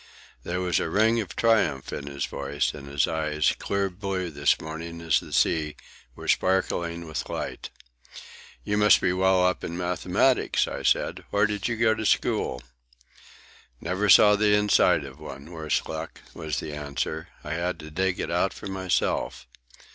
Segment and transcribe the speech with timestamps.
[0.41, 4.59] There was a ring of triumph in his voice, and his eyes, clear blue this
[4.59, 5.75] morning as the sea,
[6.15, 7.69] were sparkling with light.
[8.63, 11.23] "You must be well up in mathematics," I said.
[11.29, 12.63] "Where did you go to school?"
[13.79, 17.27] "Never saw the inside of one, worse luck," was the answer.
[17.43, 19.45] "I had to dig it out for myself."